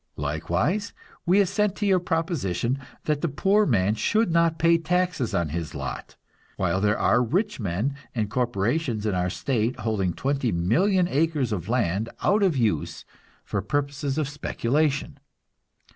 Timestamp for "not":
4.31-4.57